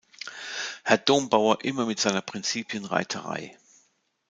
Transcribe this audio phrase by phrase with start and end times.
[0.83, 3.55] Herr Dombauer immer mit seiner Prinzipienreiterei!